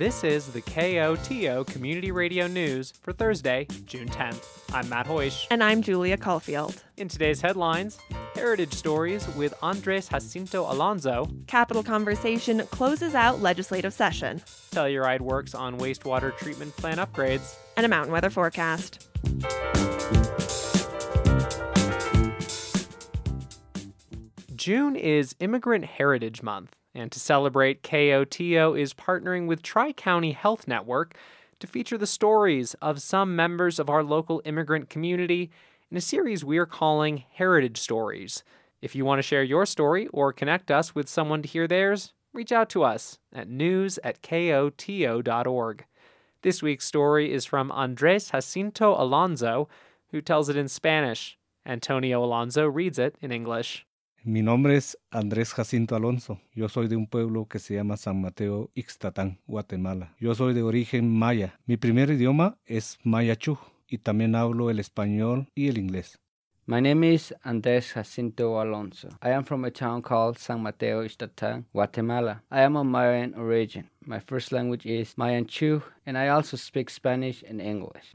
[0.00, 4.62] This is the KOTO Community Radio News for Thursday, June 10th.
[4.72, 5.46] I'm Matt Hoish.
[5.50, 6.82] And I'm Julia Caulfield.
[6.96, 7.98] In today's headlines,
[8.34, 11.28] Heritage Stories with Andres Jacinto Alonso.
[11.46, 14.40] Capital Conversation closes out legislative session.
[14.70, 17.56] Telluride works on wastewater treatment plant upgrades.
[17.76, 19.06] And a mountain weather forecast.
[24.56, 30.66] June is Immigrant Heritage Month, and to celebrate, KOTO is partnering with Tri County Health
[30.66, 31.16] Network
[31.60, 35.50] to feature the stories of some members of our local immigrant community
[35.90, 38.42] in a series we are calling Heritage Stories.
[38.80, 42.12] If you want to share your story or connect us with someone to hear theirs,
[42.32, 45.84] reach out to us at news at koto.org.
[46.42, 49.68] This week's story is from Andres Jacinto Alonso,
[50.10, 51.36] who tells it in Spanish.
[51.66, 53.84] Antonio Alonso reads it in English.
[54.22, 56.40] Mi nombre es Andrés Jacinto Alonso.
[56.54, 60.14] Yo soy de un pueblo que se llama San Mateo Ixtatán, Guatemala.
[60.20, 61.58] Yo soy de origen maya.
[61.64, 66.18] Mi primer idioma es maya chu y también hablo el español y el inglés.
[66.66, 69.08] My name is Andrés Jacinto Alonso.
[69.22, 72.42] I am from a town called San Mateo Ixtatán, Guatemala.
[72.50, 73.88] I am of Mayan origin.
[74.04, 78.12] My first language is Mayan Chu, and I also speak Spanish and English.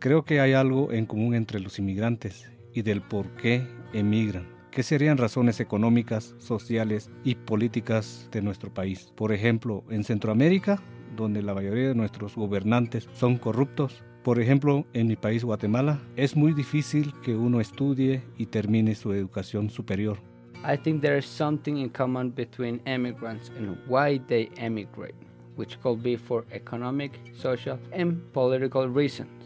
[0.00, 4.48] Creo que hay algo en común entre los inmigrantes y del por qué emigran.
[4.70, 9.12] ¿Qué serían razones económicas, sociales y políticas de nuestro país?
[9.14, 10.80] Por ejemplo, en Centroamérica,
[11.16, 14.02] donde la mayoría de nuestros gobernantes son corruptos.
[14.22, 19.12] Por ejemplo, en mi país Guatemala, es muy difícil que uno estudie y termine su
[19.12, 20.16] educación superior.
[20.64, 25.14] I think there is something in common between immigrants and why they emigrate,
[25.56, 29.39] which could be for economic, social, and political reasons.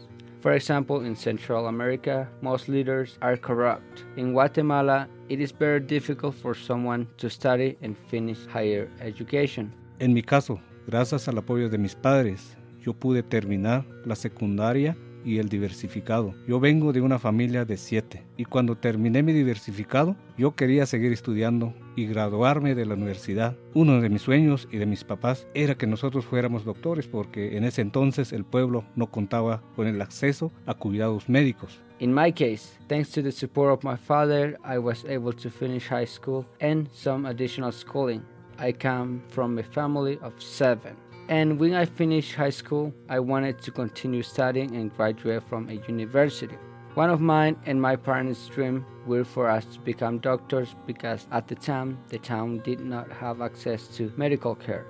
[0.45, 4.05] For example, in Central America, most leaders are corrupt.
[4.15, 9.73] In Guatemala, it is very difficult for someone to study and finish higher education.
[9.99, 15.39] En mi caso, gracias al apoyo de mis padres, yo pude terminar la secundaria y
[15.39, 16.35] el diversificado.
[16.47, 21.11] Yo vengo de una familia de siete y cuando terminé mi diversificado, yo quería seguir
[21.11, 23.57] estudiando y graduarme de la universidad.
[23.73, 27.63] Uno de mis sueños y de mis papás era que nosotros fuéramos doctores porque en
[27.63, 31.81] ese entonces el pueblo no contaba con el acceso a cuidados médicos.
[31.99, 35.87] In my case, thanks to the support of my father, I was able to finish
[35.87, 38.21] high school and some additional schooling.
[38.59, 41.04] I come from a family of seven.
[41.27, 45.73] And when I finished high school, I wanted to continue studying and graduate from a
[45.87, 46.55] university.
[46.93, 51.47] One of mine and my parents' dream were for us to become doctors because at
[51.47, 54.85] the time the town did not have access to medical care.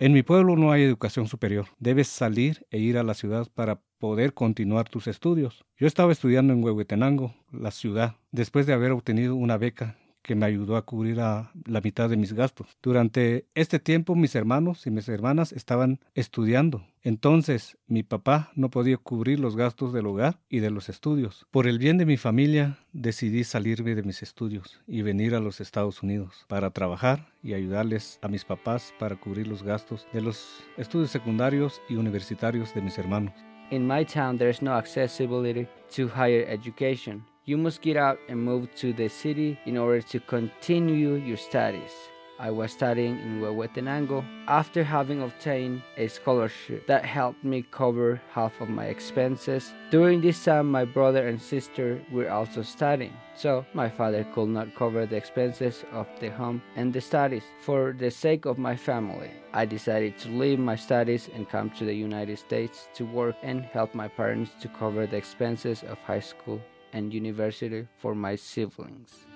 [0.00, 1.66] En mi pueblo no hay educación superior.
[1.78, 5.64] Debes salir e ir a la ciudad para poder continuar tus estudios.
[5.78, 10.46] Yo estaba estudiando en Huehuetenango, la ciudad, después de haber obtenido una beca que me
[10.46, 12.78] ayudó a cubrir a la mitad de mis gastos.
[12.82, 16.84] Durante este tiempo mis hermanos y mis hermanas estaban estudiando.
[17.02, 21.46] Entonces mi papá no podía cubrir los gastos del hogar y de los estudios.
[21.50, 25.60] Por el bien de mi familia decidí salirme de mis estudios y venir a los
[25.60, 30.62] Estados Unidos para trabajar y ayudarles a mis papás para cubrir los gastos de los
[30.76, 33.34] estudios secundarios y universitarios de mis hermanos.
[33.70, 35.66] In my town, there's no accessibility
[35.96, 37.24] to higher education.
[37.44, 41.90] You must get out and move to the city in order to continue your studies.
[42.38, 48.60] I was studying in Huehuetenango after having obtained a scholarship that helped me cover half
[48.60, 49.72] of my expenses.
[49.90, 54.76] During this time, my brother and sister were also studying, so my father could not
[54.76, 57.44] cover the expenses of the home and the studies.
[57.62, 61.84] For the sake of my family, I decided to leave my studies and come to
[61.84, 66.20] the United States to work and help my parents to cover the expenses of high
[66.20, 69.26] school and university for my siblings.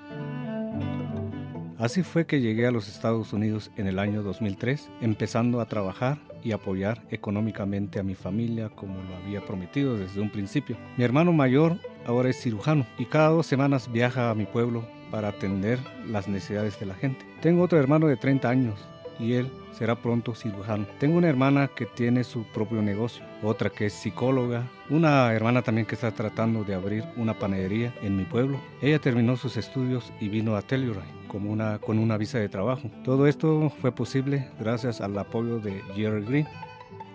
[1.79, 6.19] Así fue que llegué a los Estados Unidos en el año 2003, empezando a trabajar
[6.43, 10.79] y apoyar económicamente a mi familia como lo había prometido desde un principio.
[10.97, 15.29] Mi hermano mayor ahora es cirujano y cada dos semanas viaja a mi pueblo para
[15.29, 17.27] atender las necesidades de la gente.
[17.43, 18.81] Tengo otro hermano de 30 años
[19.19, 20.87] y él será pronto cirujano.
[20.99, 25.87] Tengo una hermana que tiene su propio negocio, otra que es psicóloga, una hermana también
[25.87, 28.59] que está tratando de abrir una panadería en mi pueblo.
[28.81, 32.91] Ella terminó sus estudios y vino a Telluride como una, con una visa de trabajo.
[33.05, 36.47] Todo esto fue posible gracias al apoyo de Jerry Green.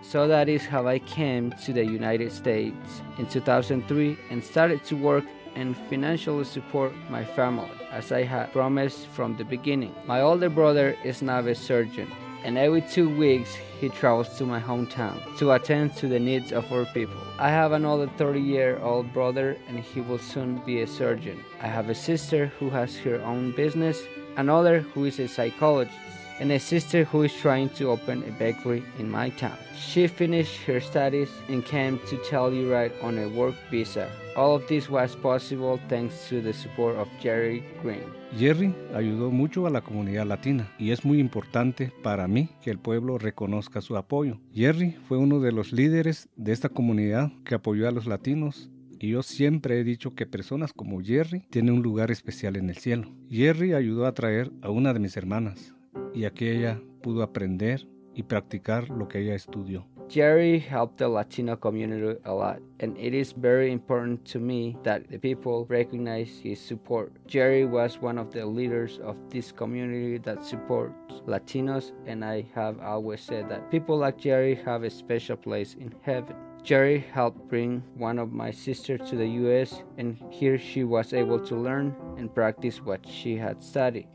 [0.02, 4.96] So that is how I came to the United States in 2003 and started to
[4.96, 9.94] work and financially support my family as I had promised from the beginning.
[10.06, 12.10] My older brother is now a surgeon.
[12.44, 16.70] and every two weeks he travels to my hometown to attend to the needs of
[16.72, 17.22] our people.
[17.38, 21.44] I have another 30 year old brother and he will soon be a surgeon.
[21.60, 24.02] I have a sister who has her own business,
[24.36, 25.96] another who is a psychologist,
[26.42, 29.56] and a sister who is trying to open a bakery in my town.
[29.78, 34.08] She finished her studies and came to Telluride on a work visa.
[34.36, 38.02] All of this was possible thanks to the support of Jerry Green.
[38.36, 42.78] Jerry ayudó mucho a la comunidad latina y es muy importante para mí que el
[42.78, 44.40] pueblo reconozca su apoyo.
[44.52, 48.68] Jerry fue uno de los líderes de esta comunidad que apoyó a los latinos
[48.98, 52.78] y yo siempre he dicho que personas como Jerry tienen un lugar especial en el
[52.78, 53.12] cielo.
[53.30, 55.74] Jerry ayudó a traer a una de mis hermanas
[56.14, 59.86] y a que ella pudo aprender y practicar lo que ella estudió.
[60.08, 65.08] Jerry helped the Latino community a lot, and it is very important to me that
[65.08, 67.12] the people recognize his support.
[67.26, 70.94] Jerry was one of the leaders of this community that supports
[71.26, 75.94] Latinos, and I have always said that people like Jerry have a special place in
[76.02, 76.36] heaven.
[76.62, 81.40] Jerry helped bring one of my sisters to the US, and here she was able
[81.40, 84.08] to learn and practice what she had studied.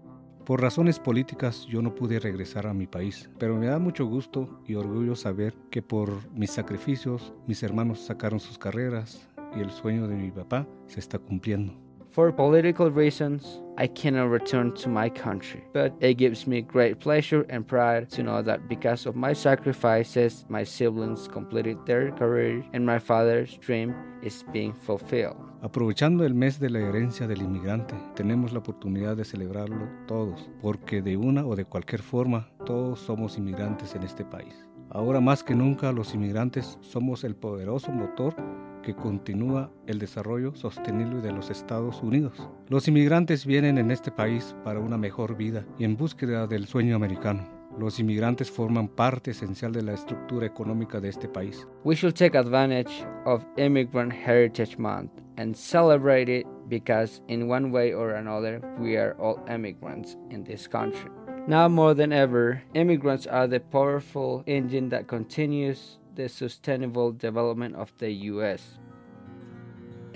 [0.47, 4.61] Por razones políticas yo no pude regresar a mi país, pero me da mucho gusto
[4.65, 10.07] y orgullo saber que por mis sacrificios mis hermanos sacaron sus carreras y el sueño
[10.07, 11.73] de mi papá se está cumpliendo.
[12.11, 17.45] For political reasons, I cannot return to my country, but it gives me great pleasure
[17.49, 22.85] and pride to know that because of my sacrifices, my siblings completed their career and
[22.85, 23.93] my father's dream
[24.23, 25.35] is being fulfilled.
[25.59, 31.01] Aprovechando el mes de la herencia del inmigrante, tenemos la oportunidad de celebrarlo todos, porque
[31.01, 34.53] de una o de cualquier forma todos somos inmigrantes en este país.
[34.91, 38.35] Ahora más que nunca los inmigrantes somos el poderoso motor
[38.83, 42.49] que continúa el desarrollo sostenible de los Estados Unidos.
[42.69, 46.95] Los inmigrantes vienen en este país para una mejor vida y en búsqueda del sueño
[46.95, 47.56] americano.
[47.77, 51.67] Los inmigrantes forman parte esencial de la estructura económica de este país.
[51.83, 57.93] We should take advantage of Immigrant Heritage Month and celebrate it because, in one way
[57.93, 61.11] or another, we are all immigrants in this country.
[61.47, 67.93] Now more than ever, immigrants are the powerful engine that continues the sustainable development of
[67.99, 68.79] the US.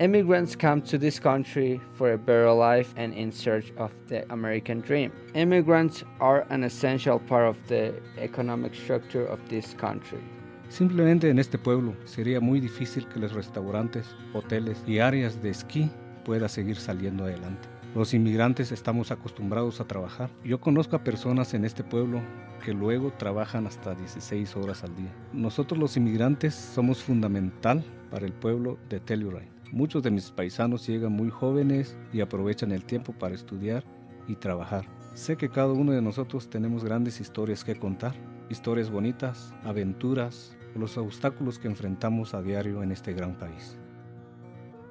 [0.02, 4.80] Immigrants come to this country for a better life and in search of the American
[4.80, 5.12] dream.
[5.34, 10.18] Immigrants are an essential part of the economic structure of this country.
[10.70, 15.88] Simplemente en este pueblo sería muy difícil que los restaurantes, hoteles y áreas de esquí
[16.24, 17.68] pueda seguir saliendo adelante.
[17.94, 20.30] Los inmigrantes estamos acostumbrados a trabajar.
[20.42, 22.20] Yo conozco a personas en este pueblo
[22.64, 25.12] que luego trabajan hasta 16 horas al día.
[25.32, 29.61] Nosotros los inmigrantes somos fundamental para el pueblo de Telluride.
[29.72, 33.82] Muchos de mis paisanos llegan muy jóvenes y aprovechan el tiempo para estudiar
[34.28, 34.84] y trabajar.
[35.14, 38.12] Sé que cada uno de nosotros tenemos grandes historias que contar,
[38.50, 43.78] historias bonitas, aventuras, los obstáculos que enfrentamos a diario en este gran país.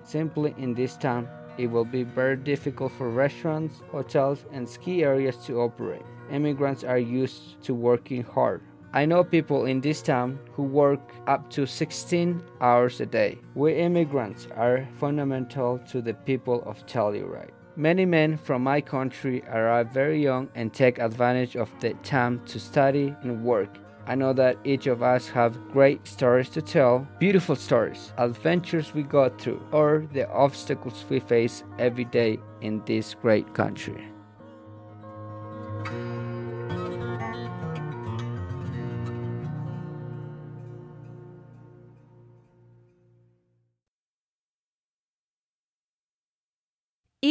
[0.04, 1.28] Simply in this town,
[1.60, 6.04] it will be very difficult for restaurants, hotels, and ski areas to operate.
[6.32, 8.62] Immigrants are used to working hard.
[8.94, 13.40] I know people in this town who work up to 16 hours a day.
[13.56, 17.52] We immigrants are fundamental to the people of Telluride.
[17.78, 22.60] Many men from my country arrive very young and take advantage of the time to
[22.60, 23.70] study and work.
[24.08, 29.04] I know that each of us have great stories to tell, beautiful stories, adventures we
[29.04, 34.11] go through, or the obstacles we face every day in this great country.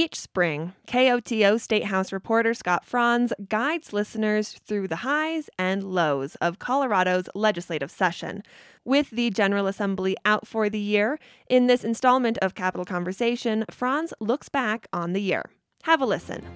[0.02, 6.36] Each spring, KOTO State House reporter Scott Franz guides listeners through the highs and lows
[6.36, 8.42] of Colorado's legislative session.
[8.82, 11.18] With the General Assembly out for the year,
[11.50, 15.50] in this installment of Capital Conversation, Franz looks back on the year.
[15.82, 16.46] Have a listen.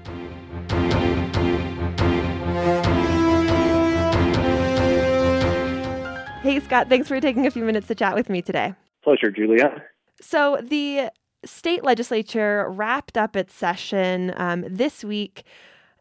[6.40, 8.72] Hey, Scott, thanks for taking a few minutes to chat with me today.
[9.02, 9.82] Pleasure, Julia.
[10.22, 11.10] So, the
[11.46, 15.44] state legislature wrapped up its session um, this week,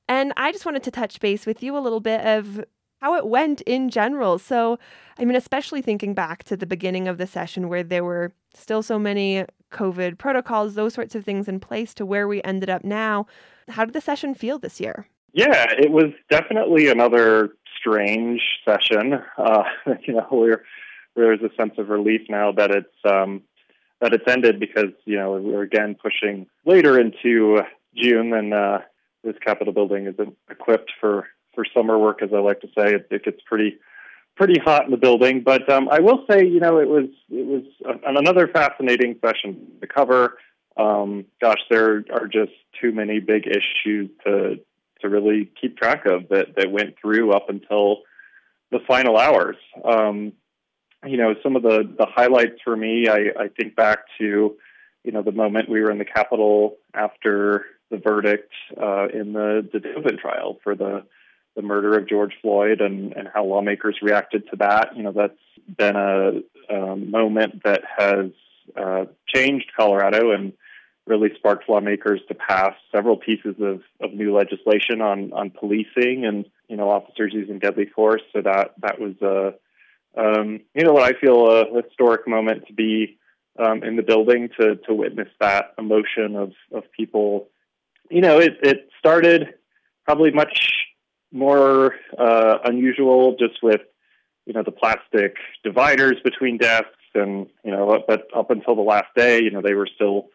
[0.08, 2.64] and I just wanted to touch base with you a little bit of
[3.02, 4.40] how it went in general.
[4.40, 4.80] So,
[5.20, 8.82] I mean, especially thinking back to the beginning of the session where there were still
[8.82, 12.86] so many COVID protocols, those sorts of things in place to where we ended up
[12.86, 13.26] now.
[13.68, 15.08] How did the session feel this year?
[15.34, 19.20] Yeah, it was definitely another strange session.
[19.38, 19.64] Uh,
[20.08, 20.64] you know, where
[21.16, 23.42] there's a sense of relief now that it's um,
[24.03, 27.62] that it's ended because you know we're again pushing later into
[27.95, 28.79] June, and uh,
[29.24, 32.95] this Capitol building isn't equipped for for summer work, as I like to say.
[32.95, 33.77] It, it gets pretty
[34.36, 35.41] pretty hot in the building.
[35.41, 37.63] But um, I will say, you know, it was it was
[38.05, 40.38] another fascinating session to cover.
[40.75, 44.60] Um, gosh, there are just too many big issues to
[45.00, 48.00] to really keep track of that that went through up until
[48.69, 49.55] the final hours.
[49.86, 50.33] Um,
[51.05, 54.55] you know, some of the the highlights for me, I, I think back to,
[55.03, 59.67] you know, the moment we were in the Capitol after the verdict uh, in the
[59.72, 61.03] the Chauvin trial for the
[61.55, 64.98] the murder of George Floyd and, and how lawmakers reacted to that.
[64.98, 65.33] You know, that's
[65.77, 66.41] been a,
[66.74, 68.31] a moment that has
[68.75, 70.53] uh, changed Colorado and
[71.05, 76.45] really sparked lawmakers to pass several pieces of, of new legislation on, on policing and,
[76.69, 78.24] you know, officers using deadly force.
[78.33, 79.53] So that, that was, a,
[80.17, 83.17] um, you know, what I feel a historic moment to be
[83.58, 87.48] um, in the building to, to witness that emotion of, of people.
[88.10, 89.53] You know, it, it started
[90.05, 90.72] probably much
[91.32, 93.82] more uh, unusual just with
[94.46, 99.08] you know the plastic dividers between desks and you know but up until the last
[99.15, 100.27] day you know they were still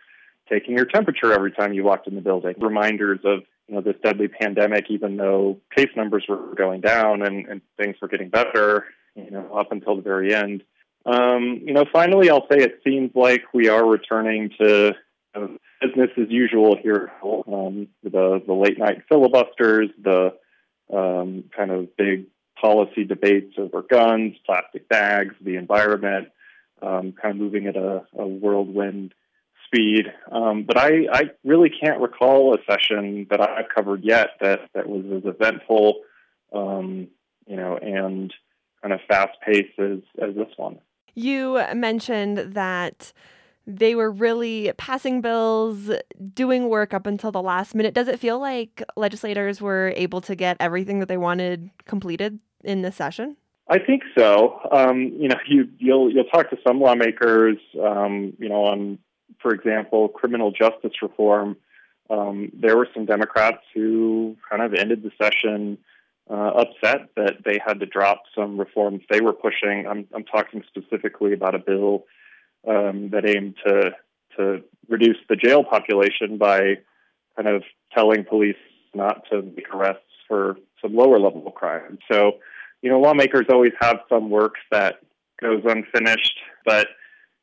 [0.49, 3.95] taking your temperature every time you walked in the building reminders of you know this
[4.03, 8.87] deadly pandemic even though case numbers were going down and, and things were getting better
[9.25, 10.63] you know up until the very end
[11.07, 14.95] um, you know finally i'll say it seems like we are returning to
[15.35, 15.47] uh,
[15.81, 20.33] business as usual here um, the the late night filibusters the
[20.93, 22.27] um, kind of big
[22.61, 26.29] policy debates over guns, plastic bags, the environment,
[26.83, 29.15] um, kind of moving at a, a whirlwind
[29.67, 30.07] speed.
[30.31, 34.89] Um, but I, I, really can't recall a session that I've covered yet that, that
[34.89, 36.01] was as eventful,
[36.53, 37.09] um,
[37.47, 38.33] you know, and
[38.83, 40.79] kind of fast paced as, as this one.
[41.15, 43.13] You mentioned that
[43.67, 45.91] they were really passing bills,
[46.33, 47.93] doing work up until the last minute.
[47.93, 52.81] Does it feel like legislators were able to get everything that they wanted completed in
[52.81, 53.37] this session?
[53.69, 54.59] I think so.
[54.73, 58.99] Um, you know, you, you'll you'll talk to some lawmakers, um, you know, on,
[59.43, 61.57] for example, criminal justice reform.
[62.09, 65.77] Um, there were some Democrats who kind of ended the session
[66.31, 69.87] uh, upset that they had to drop some reforms they were pushing.
[69.89, 72.05] I'm, I'm talking specifically about a bill
[72.69, 73.93] um, that aimed to
[74.37, 76.79] to reduce the jail population by
[77.37, 78.57] kind of telling police
[78.95, 81.99] not to make arrests for some lower level crimes.
[82.11, 82.33] So,
[82.83, 85.01] you know, lawmakers always have some work that
[85.41, 86.89] goes unfinished, but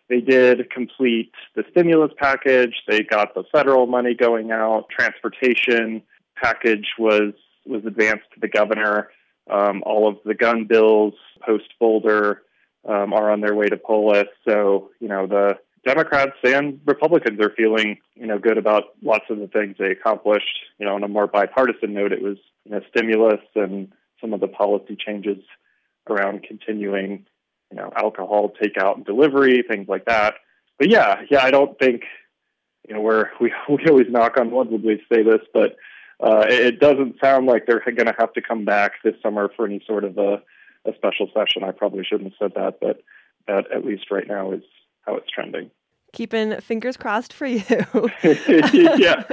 [0.09, 2.75] they did complete the stimulus package.
[2.87, 4.85] They got the federal money going out.
[4.89, 6.03] Transportation
[6.35, 7.33] package was
[7.65, 9.09] was advanced to the governor.
[9.49, 11.13] Um, all of the gun bills
[11.45, 12.41] post Boulder
[12.87, 14.27] um, are on their way to Polis.
[14.47, 19.39] So, you know, the Democrats and Republicans are feeling, you know, good about lots of
[19.39, 20.59] the things they accomplished.
[20.79, 24.39] You know, on a more bipartisan note, it was, you know, stimulus and some of
[24.39, 25.43] the policy changes
[26.09, 27.25] around continuing,
[27.71, 30.35] you know, alcohol takeout and delivery, things like that.
[30.79, 32.03] But yeah, yeah, I don't think,
[32.87, 35.75] you know, we're, we, we always knock on wood when we say this, but
[36.21, 39.65] uh, it doesn't sound like they're going to have to come back this summer for
[39.65, 40.41] any sort of a
[40.87, 41.63] a special session.
[41.63, 43.01] I probably shouldn't have said that, but
[43.47, 44.63] that at least right now is
[45.01, 45.71] how it's trending.
[46.13, 47.63] Keeping fingers crossed for you.
[48.23, 49.23] yeah,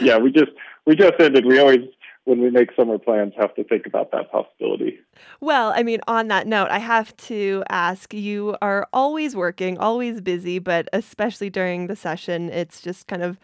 [0.00, 0.18] yeah.
[0.18, 0.52] We just
[0.86, 1.44] we just ended.
[1.44, 1.80] We always
[2.24, 4.98] when we make summer plans have to think about that possibility.
[5.40, 10.20] Well, I mean, on that note, I have to ask you are always working, always
[10.20, 13.38] busy, but especially during the session, it's just kind of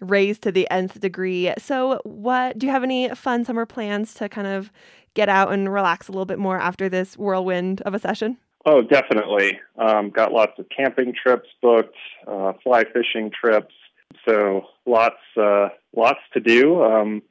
[0.00, 1.52] raised to the nth degree.
[1.58, 4.70] So, what do you have any fun summer plans to kind of
[5.14, 8.38] get out and relax a little bit more after this whirlwind of a session?
[8.64, 9.58] Oh, definitely.
[9.78, 13.74] Um, got lots of camping trips booked, uh, fly fishing trips.
[14.28, 16.82] So lots, uh, lots to do.
[16.82, 17.22] Um,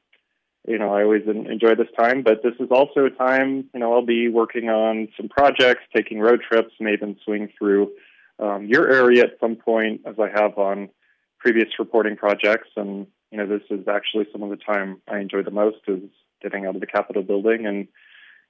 [0.66, 3.92] you know, I always enjoy this time, but this is also a time, you know,
[3.94, 7.92] I'll be working on some projects, taking road trips, may even swing through
[8.38, 10.90] um, your area at some point, as I have on
[11.38, 12.68] previous reporting projects.
[12.76, 16.02] And, you know, this is actually some of the time I enjoy the most is
[16.42, 17.88] getting out of the Capitol building and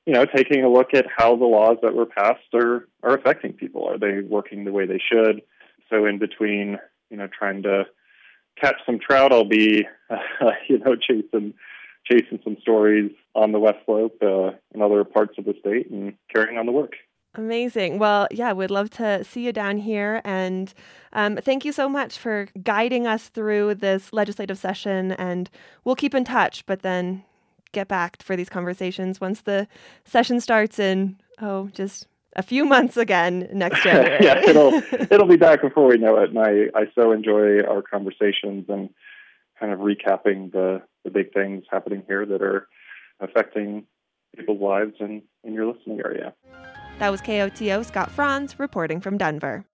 [0.08, 3.52] you know taking a look at how the laws that were passed are are affecting
[3.52, 3.86] people.
[3.86, 5.42] Are they working the way they should?
[5.90, 6.78] So in between,
[7.10, 7.84] you know, trying to
[8.58, 10.16] catch some trout, I'll be uh,
[10.68, 11.52] you know chasing
[12.10, 16.14] chasing some stories on the West Slope uh, and other parts of the state and
[16.34, 16.94] carrying on the work.
[17.34, 17.98] Amazing.
[17.98, 20.20] Well, yeah, we'd love to see you down here.
[20.24, 20.72] And
[21.12, 25.12] um, thank you so much for guiding us through this legislative session.
[25.12, 25.50] And
[25.84, 27.24] we'll keep in touch, but then
[27.72, 29.68] get back for these conversations once the
[30.04, 34.24] session starts in oh just a few months again next January.
[34.24, 34.72] yeah, it'll
[35.10, 36.30] it'll be back before we know it.
[36.30, 38.88] And I, I so enjoy our conversations and
[39.60, 42.68] kind of recapping the, the big things happening here that are
[43.20, 43.84] affecting
[44.36, 46.32] people's lives in, in your listening area.
[46.98, 49.64] That was KOTO Scott Franz reporting from Denver.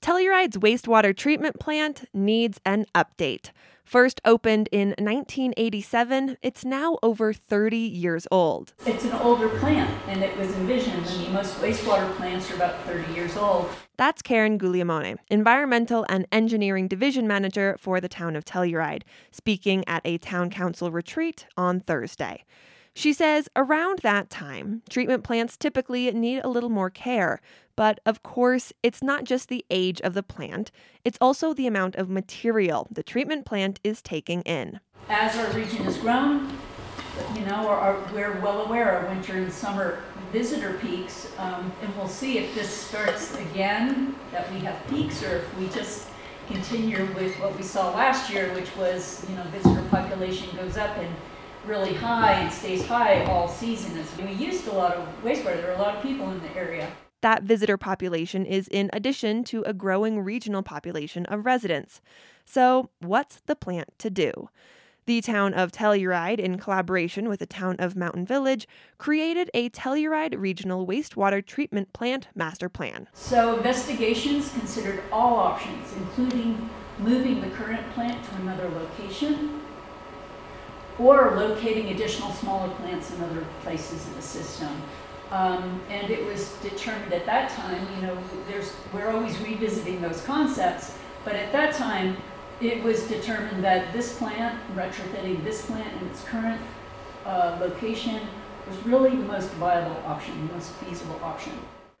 [0.00, 3.50] Telluride's wastewater treatment plant needs an update.
[3.84, 8.74] First opened in 1987, it's now over 30 years old.
[8.84, 11.06] It's an older plant, and it was envisioned.
[11.06, 13.68] I mean, most wastewater plants are about 30 years old.
[13.96, 20.02] That's Karen Guglielmone, Environmental and Engineering Division Manager for the town of Telluride, speaking at
[20.04, 22.44] a town council retreat on Thursday.
[22.94, 27.40] She says around that time, treatment plants typically need a little more care.
[27.74, 30.70] But of course, it's not just the age of the plant,
[31.04, 34.78] it's also the amount of material the treatment plant is taking in.
[35.08, 36.56] As our region has grown,
[37.34, 37.64] you know,
[38.12, 42.68] we're well aware of winter and summer visitor peaks, um, and we'll see if this
[42.68, 46.08] starts again, that we have peaks, or if we just
[46.46, 50.96] continue with what we saw last year, which was, you know, visitor population goes up
[50.98, 51.08] and
[51.66, 53.98] really high and stays high all season.
[53.98, 56.56] As we used a lot of wastewater, there are a lot of people in the
[56.56, 56.90] area.
[57.20, 62.00] That visitor population is in addition to a growing regional population of residents.
[62.44, 64.48] So, what's the plant to do?
[65.06, 70.38] The town of Telluride, in collaboration with the town of Mountain Village, created a Telluride
[70.38, 73.08] Regional Wastewater Treatment Plant Master Plan.
[73.12, 79.61] So, investigations considered all options, including moving the current plant to another location,
[80.98, 84.70] or locating additional smaller plants in other places in the system.
[85.30, 88.18] Um, and it was determined at that time, you know,
[88.48, 90.94] there's, we're always revisiting those concepts,
[91.24, 92.16] but at that time,
[92.60, 96.60] it was determined that this plant, retrofitting this plant in its current
[97.24, 98.20] uh, location,
[98.68, 101.52] was really the most viable option, the most feasible option.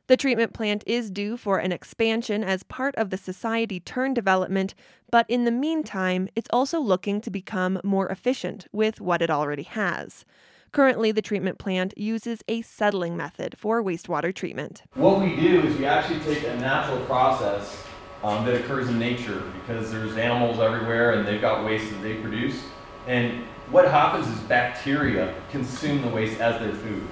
[0.08, 4.74] The treatment plant is due for an expansion as part of the Society Turn development,
[5.10, 9.62] but in the meantime, it's also looking to become more efficient with what it already
[9.62, 10.24] has.
[10.72, 14.82] Currently, the treatment plant uses a settling method for wastewater treatment.
[14.94, 17.84] What we do is we actually take a natural process
[18.24, 22.14] um, that occurs in nature because there's animals everywhere and they've got waste that they
[22.14, 22.60] produce.
[23.06, 27.06] And what happens is bacteria consume the waste as their food.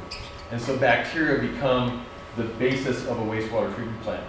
[0.51, 2.05] And so bacteria become
[2.43, 4.25] the basis of a wastewater treatment plant.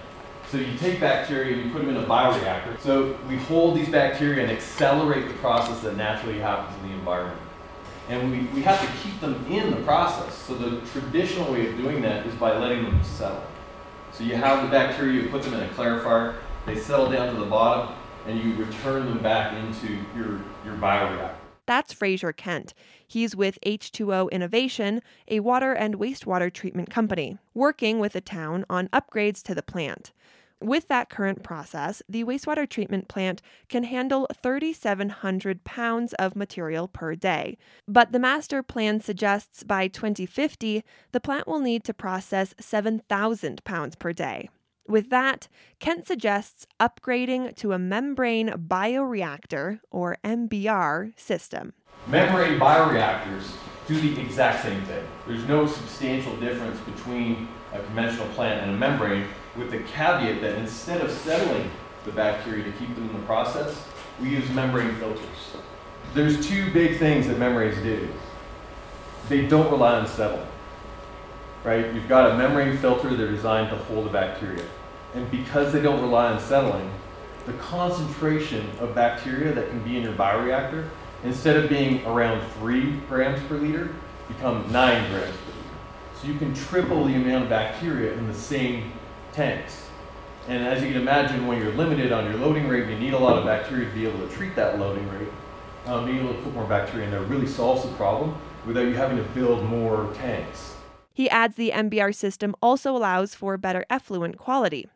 [0.50, 2.80] So you take bacteria and you put them in a bioreactor.
[2.82, 7.40] So we hold these bacteria and accelerate the process that naturally happens in the environment.
[8.10, 10.36] And we, we have to keep them in the process.
[10.36, 13.44] So the traditional way of doing that is by letting them settle.
[14.12, 17.40] So you have the bacteria, you put them in a clarifier, they settle down to
[17.40, 17.96] the bottom,
[18.28, 21.41] and you return them back into your, your bioreactor.
[21.72, 22.74] That's Fraser Kent.
[23.08, 28.90] He's with H2O Innovation, a water and wastewater treatment company, working with the town on
[28.90, 30.12] upgrades to the plant.
[30.60, 37.16] With that current process, the wastewater treatment plant can handle 3,700 pounds of material per
[37.16, 37.58] day.
[37.88, 43.96] But the master plan suggests by 2050, the plant will need to process 7,000 pounds
[43.96, 44.50] per day.
[44.88, 45.48] With that,
[45.80, 51.74] Kent suggests upgrading to a membrane bioreactor, or MBR, system.
[52.08, 53.52] Membrane bioreactors
[53.88, 55.04] do the exact same thing.
[55.28, 60.58] There's no substantial difference between a conventional plant and a membrane, with the caveat that
[60.58, 61.70] instead of settling
[62.06, 63.84] the bacteria to keep them in the process,
[64.22, 65.28] we use membrane filters.
[66.14, 68.08] There's two big things that membranes do.
[69.30, 70.48] They don't rely on settling.
[71.64, 71.94] Right?
[71.94, 74.66] You've got a membrane filter, they're designed to hold the bacteria.
[75.14, 76.90] And because they don't rely on settling,
[77.46, 80.90] the concentration of bacteria that can be in your bioreactor,
[81.24, 83.94] instead of being around three grams per liter,
[84.28, 85.62] become nine grams per liter.
[86.20, 88.92] So you can triple the amount of bacteria in the same
[89.34, 89.88] tanks.
[90.48, 93.20] And as you can imagine, when you're limited on your loading rate, you need a
[93.20, 95.28] lot of bacteria to be able to treat that loading rate.
[95.86, 98.94] Um, being able to put more bacteria in there really solves the problem without you
[98.94, 100.76] having to build more tanks.
[101.14, 104.88] He adds the MBR system also allows for better effluent quality.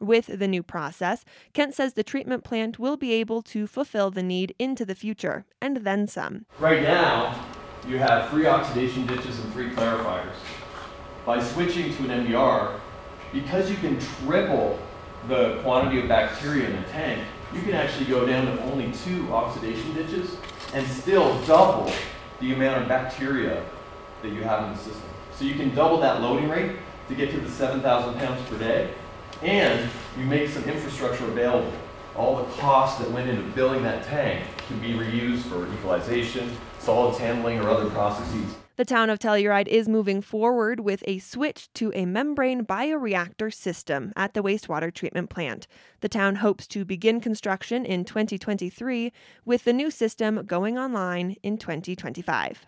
[0.00, 4.22] With the new process, Kent says the treatment plant will be able to fulfill the
[4.22, 6.46] need into the future, and then some.
[6.58, 7.44] Right now,
[7.86, 10.34] you have three oxidation ditches and three clarifiers.
[11.24, 12.80] By switching to an MBR,
[13.32, 14.78] because you can triple
[15.28, 19.32] the quantity of bacteria in the tank, you can actually go down to only two
[19.32, 20.36] oxidation ditches
[20.72, 21.90] and still double
[22.40, 23.64] the amount of bacteria
[24.22, 25.13] that you have in the system.
[25.36, 26.76] So you can double that loading rate
[27.08, 28.94] to get to the 7,000 pounds per day,
[29.42, 31.72] and you make some infrastructure available.
[32.16, 37.18] All the costs that went into building that tank can be reused for equalization, solids
[37.18, 38.54] handling, or other processes.
[38.76, 44.12] The town of Telluride is moving forward with a switch to a membrane bioreactor system
[44.16, 45.66] at the wastewater treatment plant.
[46.00, 49.12] The town hopes to begin construction in 2023,
[49.44, 52.66] with the new system going online in 2025.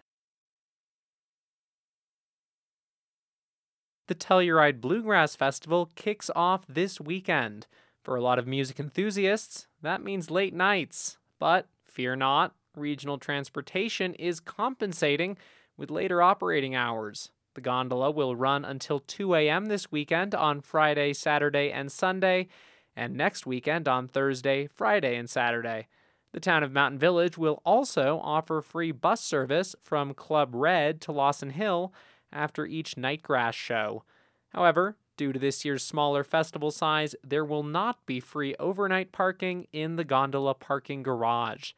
[4.09, 7.67] The Telluride Bluegrass Festival kicks off this weekend.
[8.05, 11.19] For a lot of music enthusiasts, that means late nights.
[11.41, 15.37] But fear not, regional transportation is compensating
[15.77, 17.33] with later operating hours.
[17.55, 19.67] The gondola will run until 2 a.m.
[19.67, 22.47] this weekend on Friday, Saturday, and Sunday,
[22.95, 25.89] and next weekend on Thursday, Friday, and Saturday.
[26.31, 31.13] The town of Mountain Village will also offer free bus service from Club Red to
[31.13, 31.93] Lawson Hill
[32.33, 34.05] after each Nightgrass show.
[34.51, 39.67] However, due to this year's smaller festival size, there will not be free overnight parking
[39.73, 41.73] in the gondola parking garage.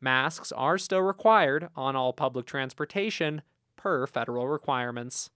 [0.00, 3.42] Masks are still required on all public transportation
[3.76, 5.30] per federal requirements.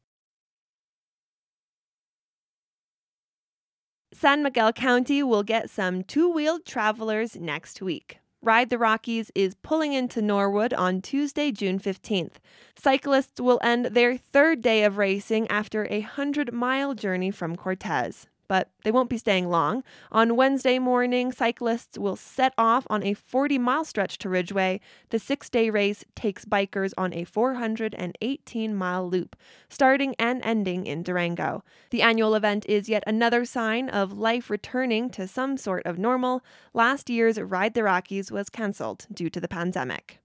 [4.14, 8.18] San Miguel County will get some two wheeled travelers next week.
[8.44, 12.38] Ride the Rockies is pulling into Norwood on Tuesday, June 15th.
[12.76, 18.26] Cyclists will end their third day of racing after a 100 mile journey from Cortez
[18.52, 19.82] but they won't be staying long.
[20.10, 24.78] On Wednesday morning, cyclists will set off on a 40 mile stretch to Ridgway.
[25.08, 29.36] The six day race takes bikers on a 418 mile loop,
[29.70, 31.64] starting and ending in Durango.
[31.88, 36.44] The annual event is yet another sign of life returning to some sort of normal.
[36.74, 40.18] Last year's Ride the Rockies was cancelled due to the pandemic.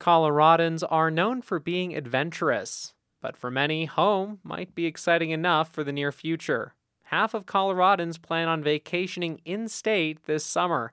[0.00, 2.94] Coloradans are known for being adventurous.
[3.20, 6.74] But for many, home might be exciting enough for the near future.
[7.04, 10.92] Half of Coloradans plan on vacationing in state this summer.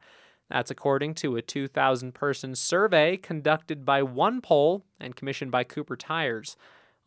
[0.50, 5.96] That's according to a 2,000 person survey conducted by One OnePoll and commissioned by Cooper
[5.96, 6.56] Tires.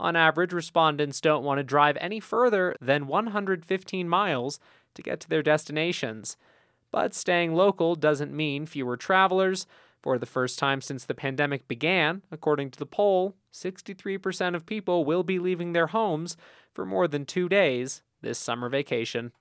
[0.01, 4.61] On average, respondents don't want to drive any further than 115 miles
[4.95, 6.37] to get to their destinations.
[6.91, 9.67] But staying local doesn't mean fewer travelers.
[10.09, 15.05] For the first time since the pandemic began, according to the poll, 63% of people
[15.05, 16.35] will be leaving their homes
[16.73, 19.33] for more than two days this summer vacation.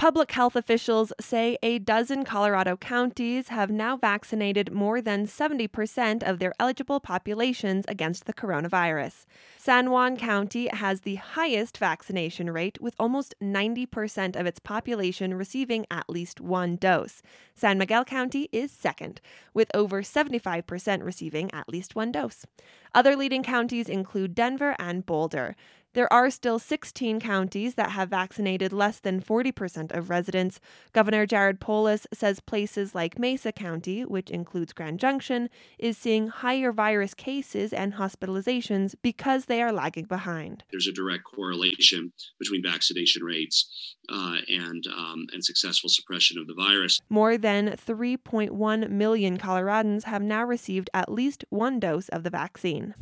[0.00, 6.38] Public health officials say a dozen Colorado counties have now vaccinated more than 70% of
[6.38, 9.26] their eligible populations against the coronavirus.
[9.58, 15.84] San Juan County has the highest vaccination rate, with almost 90% of its population receiving
[15.90, 17.20] at least one dose.
[17.54, 19.20] San Miguel County is second,
[19.52, 22.46] with over 75% receiving at least one dose.
[22.94, 25.56] Other leading counties include Denver and Boulder.
[25.92, 30.60] There are still 16 counties that have vaccinated less than 40% of residents.
[30.92, 35.50] Governor Jared Polis says places like Mesa County, which includes Grand Junction,
[35.80, 40.62] is seeing higher virus cases and hospitalizations because they are lagging behind.
[40.70, 46.54] There's a direct correlation between vaccination rates uh, and um, and successful suppression of the
[46.54, 47.00] virus.
[47.08, 52.94] More than 3.1 million Coloradans have now received at least one dose of the vaccine.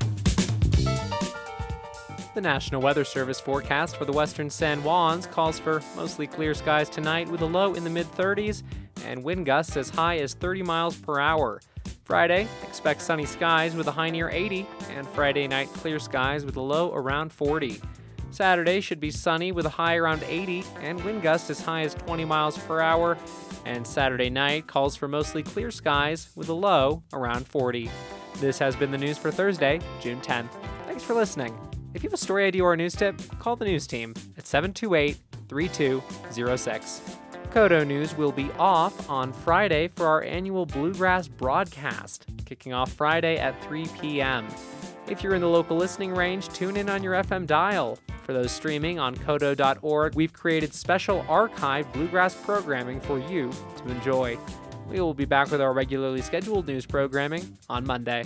[2.38, 6.88] The National Weather Service forecast for the western San Juans calls for mostly clear skies
[6.88, 8.62] tonight with a low in the mid 30s
[9.04, 11.60] and wind gusts as high as 30 miles per hour.
[12.04, 16.54] Friday, expect sunny skies with a high near 80, and Friday night clear skies with
[16.54, 17.80] a low around 40.
[18.30, 21.94] Saturday should be sunny with a high around 80 and wind gusts as high as
[21.94, 23.18] 20 miles per hour.
[23.64, 27.90] And Saturday night calls for mostly clear skies with a low around 40.
[28.36, 30.52] This has been the news for Thursday, June 10th.
[30.86, 31.67] Thanks for listening.
[31.94, 34.46] If you have a story idea or a news tip, call the news team at
[34.46, 35.16] 728
[35.48, 37.00] 3206.
[37.50, 43.38] KOTO News will be off on Friday for our annual Bluegrass broadcast, kicking off Friday
[43.38, 44.46] at 3 p.m.
[45.08, 47.98] If you're in the local listening range, tune in on your FM dial.
[48.24, 54.36] For those streaming on koto.org, we've created special archive bluegrass programming for you to enjoy.
[54.86, 58.24] We will be back with our regularly scheduled news programming on Monday.